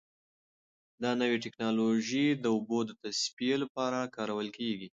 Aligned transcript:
دا 1.03 1.11
نوې 1.21 1.37
ټیکنالوژي 1.45 2.27
د 2.43 2.45
اوبو 2.55 2.79
د 2.85 2.91
تصفیې 3.01 3.55
لپاره 3.63 4.11
کارول 4.15 4.47
کیږي. 4.57 4.87